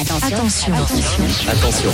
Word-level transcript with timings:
Attention, 0.00 0.26
attention. 0.74 0.74
Attention. 1.48 1.90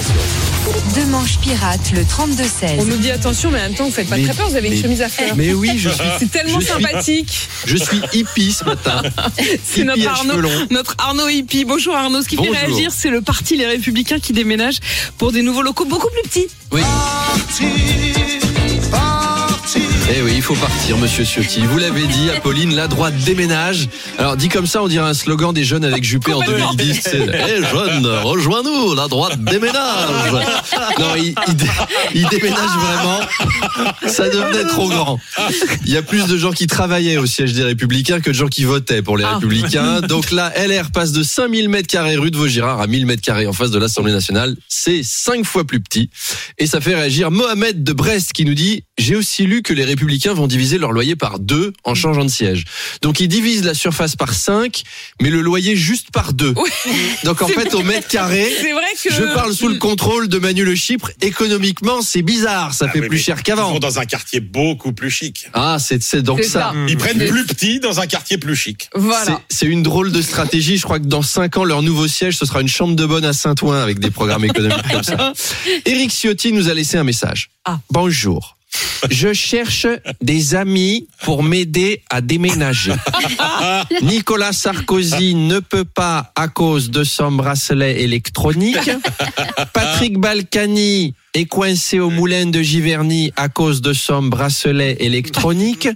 Deux 0.95 1.07
manches 1.07 1.39
pirates, 1.39 1.91
le 1.93 2.03
32-16. 2.03 2.77
On 2.79 2.85
nous 2.85 2.97
dit 2.99 3.11
attention, 3.11 3.51
mais 3.51 3.59
en 3.59 3.63
même 3.63 3.75
temps, 3.75 3.85
vous 3.87 3.91
faites 3.91 4.09
pas 4.09 4.17
Mais- 4.17 4.25
très 4.25 4.35
peur, 4.35 4.49
vous 4.49 4.55
avez 4.57 4.69
une 4.69 4.81
chemise 4.81 5.03
à 5.03 5.09
fleurs. 5.09 5.35
Mais 5.35 5.53
oui, 5.53 5.73
je 5.77 5.89
suis, 5.89 5.99
C'est 6.21 6.31
tellement 6.31 6.61
je 6.61 6.67
suis- 6.67 6.73
sympathique. 6.75 7.49
je 7.67 7.77
suis 7.77 8.01
hippie 8.13 8.53
ce 8.53 8.65
matin. 8.65 9.03
C'est 9.65 9.83
notre 9.85 10.07
Arnaud, 10.09 10.41
notre 10.71 10.95
Arnaud 10.99 11.29
Hippie. 11.29 11.65
Bonjour 11.65 11.97
Arnaud. 11.97 12.23
Ce 12.23 12.29
qui 12.29 12.37
fait 12.37 12.49
réagir, 12.49 12.91
c'est 12.95 13.11
le 13.11 13.23
parti 13.23 13.57
Les 13.57 13.67
Républicains 13.67 14.21
qui 14.21 14.33
déménage 14.33 14.79
pour 15.19 15.33
des 15.33 15.43
nouveaux 15.43 15.63
locaux 15.63 15.85
beaucoup 15.85 16.09
plus 16.11 16.23
petits. 16.29 16.47
Oui. 16.73 16.83
Oui, 17.61 18.13
il 20.37 20.43
faut 20.43 20.55
partir, 20.55 20.99
monsieur 20.99 21.25
Ciotti. 21.25 21.61
Vous 21.61 21.79
l'avez 21.79 22.07
dit, 22.07 22.29
Apolline, 22.31 22.75
la 22.75 22.89
droite 22.89 23.17
déménage. 23.25 23.89
Alors, 24.19 24.37
dit 24.37 24.49
comme 24.51 24.67
ça, 24.67 24.83
on 24.83 24.89
dirait 24.89 25.09
un 25.09 25.15
slogan 25.15 25.53
des 25.55 25.65
jeunes 25.65 25.85
avec 25.85 26.05
Juppé 26.05 26.35
en 26.35 26.41
2010. 26.41 27.01
C'est 27.03 27.27
Eh 27.33 27.63
jeunes, 27.65 28.07
rejoins-nous, 28.07 28.95
la 28.95 29.09
droite 29.09 29.43
déménage. 29.43 30.33
Non, 30.99 31.15
il, 31.17 31.35
il 31.49 31.57
dé- 31.57 31.65
il 32.15 32.29
déménage 32.29 32.69
vraiment. 32.79 33.21
Ça 34.07 34.29
devenait 34.29 34.65
trop 34.69 34.89
grand. 34.89 35.19
Il 35.87 35.93
y 35.93 35.97
a 35.97 36.03
plus 36.03 36.27
de 36.27 36.37
gens 36.37 36.53
qui 36.53 36.67
travaillaient 36.67 37.17
au 37.17 37.27
siège 37.27 37.55
des 37.55 37.63
Républicains 37.65 38.21
que 38.21 38.29
de 38.31 38.35
gens 38.35 38.49
qui 38.49 38.65
votaient 38.65 39.01
pour 39.03 39.17
les 39.17 39.25
Ah. 39.25 39.35
Républicains. 39.37 40.01
Donc 40.03 40.31
là, 40.33 40.53
LR 40.57 40.91
passe 40.91 41.13
de 41.13 41.23
5000 41.23 41.69
mètres 41.71 41.89
carrés 41.89 42.17
rue 42.17 42.31
de 42.31 42.37
Vaugirard 42.37 42.81
à 42.81 42.87
1000 42.87 43.07
mètres 43.07 43.23
carrés 43.23 43.47
en 43.47 43.53
face 43.55 43.71
de 43.71 43.79
l'Assemblée 43.79 44.13
nationale. 44.13 44.55
C'est 44.69 45.03
cinq 45.03 45.45
fois 45.47 45.65
plus 45.65 45.81
petit. 45.81 46.11
Et 46.59 46.67
ça 46.67 46.81
fait 46.83 46.95
réagir 46.95 47.31
Mohamed 47.31 47.83
de 47.83 47.93
Brest 47.95 48.33
qui 48.35 48.45
nous 48.45 48.55
dit 48.55 48.85
J'ai 48.99 49.17
aussi 49.17 49.45
lu 49.47 49.63
que 49.63 49.73
les 49.73 49.85
Républicains 49.85 50.26
vont 50.35 50.47
diviser 50.47 50.79
leur 50.79 50.93
loyer 50.93 51.17
par 51.17 51.39
deux 51.39 51.73
en 51.85 51.95
changeant 51.95 52.25
de 52.25 52.31
siège. 52.31 52.65
Donc 53.03 53.21
ils 53.21 53.29
divisent 53.29 53.65
la 53.65 53.75
surface 53.75 54.17
par 54.17 54.35
5, 54.35 54.83
mais 55.21 55.31
le 55.31 55.41
loyer 55.41 55.77
juste 55.77 56.11
par 56.11 56.33
deux. 56.33 56.55
Donc 57.25 57.43
en 57.43 57.49
fait, 57.49 57.75
au 57.75 57.83
mètre 57.83 58.09
carré, 58.09 58.47
C'est 58.61 58.73
vrai 58.73 58.85
que. 59.03 59.13
je 59.13 59.35
parle 59.35 59.53
sous 59.53 59.69
le 59.69 59.77
contrôle 59.77 60.29
de 60.29 60.39
Manu 60.39 60.65
Le 60.65 60.75
Chypre. 60.75 61.11
Économiquement, 61.21 62.03
c'est 62.03 62.23
bizarre. 62.23 62.75
Ça 62.75 62.87
Ah 62.89 62.93
fait 62.93 63.01
oui, 63.01 63.09
plus 63.09 63.19
cher 63.19 63.37
Ils 63.39 63.43
qu'avant. 63.43 63.73
vont 63.73 63.79
dans 63.79 63.99
un 63.99 64.05
quartier 64.05 64.41
beaucoup 64.41 64.93
plus 64.93 65.11
chic. 65.11 65.49
Ah, 65.53 65.77
c'est 65.81 66.03
c'est 66.03 66.23
donc 66.23 66.43
ça. 66.43 66.61
ça. 66.61 66.73
Ils 66.89 66.97
prennent 66.97 67.19
Mais- 67.19 67.27
plus 67.27 67.45
petit 67.47 67.81
dans 67.81 68.01
un 68.01 68.07
quartier 68.07 68.39
plus 68.39 68.57
chic. 68.57 68.89
Voilà. 68.95 69.25
C'est- 69.49 69.57
C'est 69.57 69.67
une 69.67 69.83
drôle 69.83 70.13
de 70.13 70.23
stratégie. 70.23 70.77
Je 70.77 70.83
crois 70.83 70.99
que 70.99 71.07
dans 71.07 71.23
5 71.23 71.57
ans, 71.57 71.65
leur 71.65 71.83
nouveau 71.83 72.09
siège, 72.09 72.37
ce 72.37 72.45
sera 72.47 72.61
une 72.61 72.69
chambre 72.69 72.95
de 72.95 73.07
bonne 73.07 73.25
à 73.25 73.33
Saint-Ouen 73.33 73.81
avec 73.83 73.99
des 73.99 74.11
programmes 74.11 74.45
économiques 74.45 74.89
comme 74.91 75.03
ça. 75.03 75.33
Éric 75.87 76.11
Ciotti 76.11 76.53
nous 76.53 76.69
a 76.69 76.75
laissé 76.75 76.97
un 76.99 77.05
message. 77.05 77.51
Ah. 77.65 77.79
Bonjour. 77.91 78.56
Je 79.11 79.33
cherche 79.33 79.87
des 80.21 80.55
amis 80.55 81.09
pour 81.23 81.43
m'aider 81.43 82.03
à 82.11 82.21
déménager. 82.21 82.93
Nicolas 84.03 84.53
Sarkozy 84.53 85.35
ne 85.35 85.61
peut 85.61 85.85
pas 85.85 86.33
à 86.35 86.49
cause 86.49 86.91
de 86.91 87.05
son 87.05 87.33
bracelet 87.33 88.03
électronique. 88.03 88.91
Patrick 89.73 90.19
Balkany 90.19 91.15
est 91.37 91.45
coincé 91.45 92.01
au 92.01 92.09
moulin 92.09 92.47
de 92.47 92.63
Giverny 92.63 93.31
à 93.37 93.51
cause 93.51 93.83
de 93.83 93.93
son 93.93 94.23
bracelet 94.23 94.97
électronique. 95.01 95.89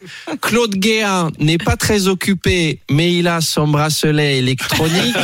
Claude 0.43 0.75
Guéant 0.75 1.31
n'est 1.39 1.59
pas 1.59 1.77
très 1.77 2.09
occupé, 2.09 2.81
mais 2.91 3.15
il 3.15 3.27
a 3.27 3.41
son 3.41 3.67
bracelet 3.67 4.37
électronique. 4.37 5.17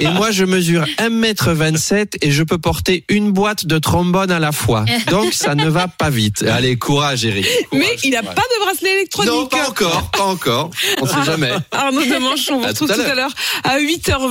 Et 0.00 0.08
moi, 0.08 0.30
je 0.30 0.44
mesure 0.44 0.84
1m27 0.98 2.18
et 2.22 2.30
je 2.30 2.42
peux 2.42 2.56
porter 2.56 3.04
une 3.10 3.32
boîte 3.32 3.66
de 3.66 3.78
trombone 3.78 4.30
à 4.30 4.38
la 4.38 4.52
fois. 4.52 4.86
Donc, 5.10 5.34
ça 5.34 5.54
ne 5.54 5.68
va 5.68 5.88
pas 5.88 6.10
vite. 6.10 6.42
Allez, 6.42 6.76
courage, 6.76 7.26
Eric. 7.26 7.46
Mais 7.72 7.96
il 8.02 8.12
n'a 8.12 8.22
pas 8.22 8.32
de 8.32 8.64
bracelet 8.64 8.92
électronique. 8.94 9.30
Non, 9.30 9.46
pas 9.46 9.68
encore, 9.68 10.10
pas 10.10 10.24
encore. 10.24 10.70
On 11.02 11.06
sait 11.06 11.23
jamais. 11.24 11.52
Arnaud 11.70 12.04
Demanche, 12.04 12.50
on 12.50 12.60
vous 12.60 12.66
retrouve 12.66 12.92
tout 12.92 13.00
à 13.00 13.14
l'heure 13.14 13.32
à 13.64 13.78
8h20. 13.78 14.28